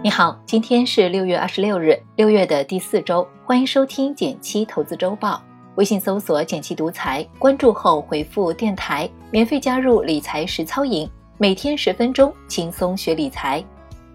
[0.00, 5.42] 你好，今天是六月二十六日，六月的第四周，欢迎收听减七投资周报。
[5.74, 13.62] 微信搜索“减七独裁，关注后回复“电台”，免费加入理财实操营，每天十分钟，轻松学理财。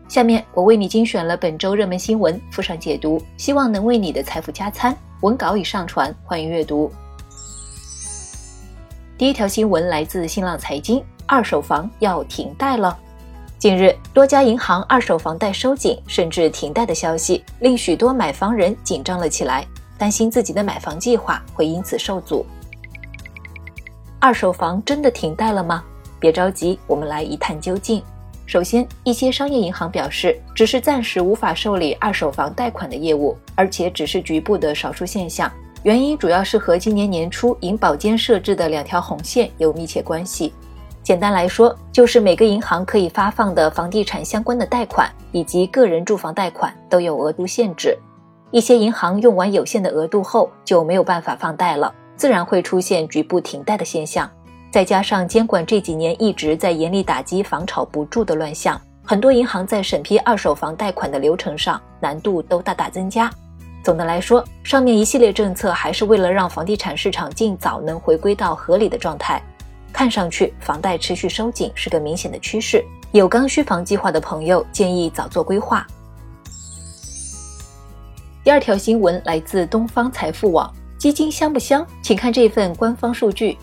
[0.08, 4.96] 下面我为你精选了本周热门新闻，附上解读，希望能为你的财富加餐。
[5.20, 6.90] 文稿已上传，欢迎阅读。
[9.18, 12.98] 第一条新闻来自新浪财经，二手房要停贷了。
[13.64, 19.66] 近日，多家银行二手房贷收紧甚至停贷的消息，令许多买房人紧张了起来，
[19.98, 22.46] 担心自己的买房计划会因此受阻。
[24.20, 25.82] 二手房真的停贷了吗？
[26.20, 28.04] 别着急，我们来一探究竟。
[28.46, 35.50] 首先，一些商业银行表示，只是暂时无法受理二手房贷款的业务，而且只是局部的少数现象。
[35.84, 40.52] 原因主要是和今年年初银保监设置的两条红线有密切关系。
[41.04, 47.98] 简单来说，就是每个银行可以发放的房地产相关的贷款以及个人住房贷款都有额度限制。
[48.52, 54.30] 一些银行用完有限的额度后就没有办法放贷了，自然会出现局部停贷的现象。
[54.72, 63.30] 再加上监管这几年一直在严厉打击房炒不住的乱象，很多银行在审批二手房贷款的流程上难度都大大增加。
[63.84, 69.44] 总的来说，上面一系列政策还是为了让房地产市场尽早能回归到合理的状态。
[69.94, 75.86] 看上去房贷持续收紧是个明显的趋势，有刚需房计划的朋友建议早做规划。
[78.44, 81.86] 第二条新闻来自东方财富网，基金香不香？
[82.02, 83.58] 请看这份官方数据。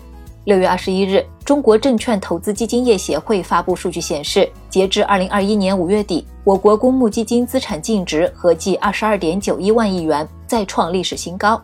[0.45, 11.61] 六月二十一日，中国证券投资基金业协会发布数据显示，截至二零二一年五月底，我国公募基金资产净值合计二十二点九一万亿元，再创历史新高。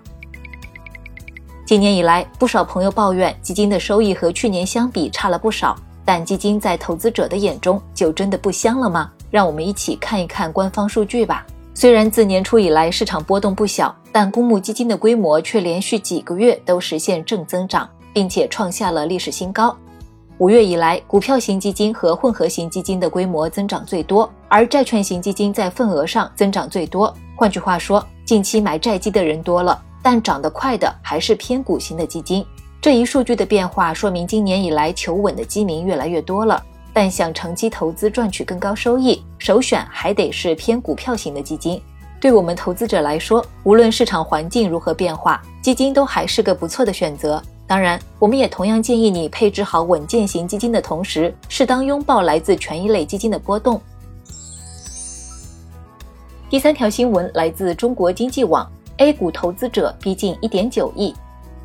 [1.68, 9.12] 今年以来，不少朋友抱怨基金的收益和去年相比差了不少，但基金在投资者的眼中就真的不香了吗？
[9.30, 11.46] 让我们一起看一看官方数据吧。
[11.74, 19.76] 虽然自年初以来市场波动不小，但公募基金的规模却连续几个月都实现正增长，并且创下了历史新高。
[20.38, 27.14] 五月以来，股票型基金和混合型基金的规模增长最多，而债券型基金在份额上增长最多。
[27.36, 29.84] 换句话说，近期买债基的人多了。
[30.10, 32.46] 但涨得快的还是偏股型的基金，
[32.80, 36.64] 这一数据的变化说明今年以来求稳的基民越来越多了。
[36.94, 41.82] 但想长期投资赚取更高收益，首选还得是偏股票型的基金。
[42.22, 47.44] 对我们投资者来说，无论市场环境如何变化，基金都还是个不错的选择。
[47.68, 53.82] 当然，我们也同样建议你配置好稳健型基金的同时，适当拥抱来自权益类基金的波动。
[56.50, 58.66] 第三条新闻来自中国经济网。
[58.98, 61.14] A 股投资者逼近一点九亿。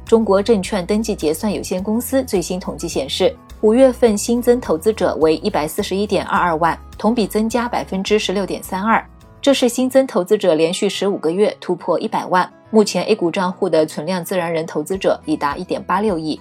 [0.05, 9.03] 中国证券登记结算有限公司最新统计显示，五月份新增投资者为一百四十一点二二万，同比增加百分之十六点三二。
[9.41, 12.49] 这是新增投资者连续十五个月突破一百万。
[12.71, 16.39] 目前 A 股账户的存量自然人投资者已达一点八六亿。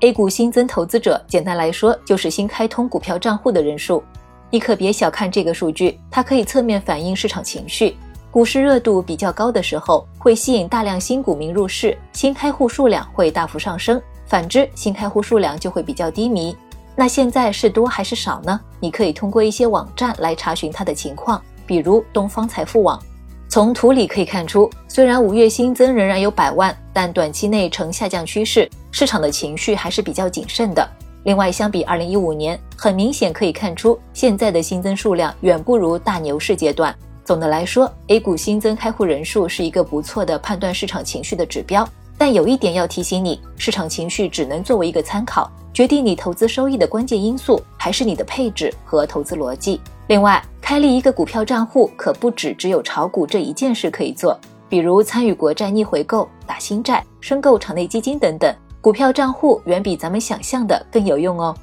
[0.00, 4.02] A 股新增投资者，简单来说就是新开通股票账户的人数。
[4.50, 7.96] 你可别小看这个数据，它可以侧面反映市场情绪。
[8.32, 16.56] 股市热度比较高的时候，会吸引大量新股民入市，新开户数量会大幅上升；反之，新开户数量就会比较低迷。
[16.94, 18.60] 那现在是多还是少呢？
[18.78, 23.02] 你可以通过一些网站来查询它的情况，比如东方财富网。
[23.48, 30.88] 从图里可以看出，虽然五月新增仍然有百万，但短期内呈下降趋势，市场的情绪还是比较谨慎的。
[31.24, 36.94] 另外，相比二零一五年，很明显可以看出，现在的新增数量远不如大牛市阶段。
[37.30, 41.88] 总的来说，A 股新增开户人数是一个不错的判断市场情绪的指标。
[42.18, 49.80] 但有一点要提醒你，市场情绪只能作为一个参考，决定你投资收益的关键因素还是你的配置和投资逻辑。
[50.08, 54.36] 另外，开立一个股票账户可不止只有炒股这一件事可以做，
[54.68, 58.52] 比如参与国债逆回购、打新债、申购场内基金等等。
[58.80, 61.56] 股票账户远比咱们想象的更有用哦。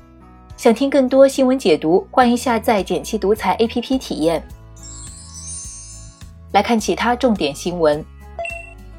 [0.56, 4.42] 想听更多新闻解读，欢迎下载简七独裁 APP 体验。
[6.52, 8.04] 来看其他重点新闻。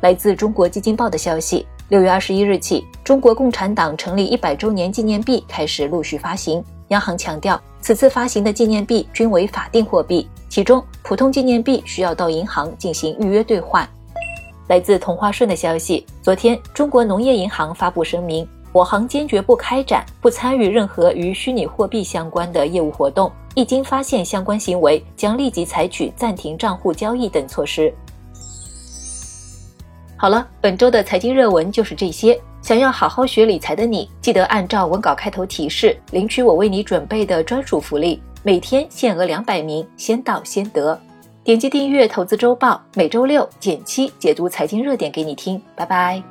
[0.00, 6.62] 来自中国基金报的消息，六月二十一日起，中国共产党成立一百周年纪念币开始陆续发行。
[6.88, 13.86] 央行强调，此次发行的纪念币均为法定货币，其中普通纪念币需要到银行进行预约兑换。
[14.68, 18.46] 来自同花顺的消息，昨天，中国农业银行发布声明。
[18.70, 27.92] 我行坚决不开展、不参与任何与虚拟货币相关的业务活动，一经发现相关行为，将立即采取暂停账户交易等措施。
[30.16, 32.40] 好了，本周的财经热文就是这些。
[32.62, 38.22] 想要好好学理财的你，记得按照文稿开头提示领取我为你准备的专属福利。
[38.44, 40.96] 每天限额两百名，先到先得。
[41.42, 45.60] 点击订阅《投资周报》，每周六减七解读财经热点给你听。
[45.74, 46.22] 拜拜。